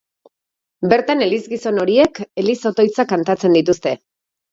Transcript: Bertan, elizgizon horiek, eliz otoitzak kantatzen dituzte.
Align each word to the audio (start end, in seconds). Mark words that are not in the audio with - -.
Bertan, 0.93 1.19
elizgizon 1.25 1.81
horiek, 1.83 2.21
eliz 2.45 2.55
otoitzak 2.71 3.11
kantatzen 3.13 3.59
dituzte. 3.59 3.95